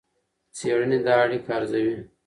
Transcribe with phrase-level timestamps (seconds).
[0.57, 1.97] څېړنې دا اړیکه ارزوي.